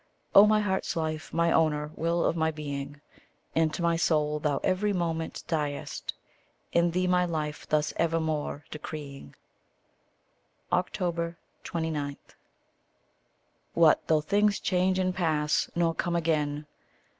[0.33, 3.01] Oh my heart's life, my owner, will of my being!
[3.53, 6.15] Into my soul thou every moment diest,
[6.71, 9.35] In thee my life thus evermore decreeing.
[10.71, 12.17] 29.
[13.75, 16.65] What though things change and pass, nor come again!